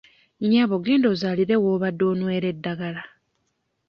[0.41, 3.01] Nnyabo genda ozaalire w'obadde onywera eddagala.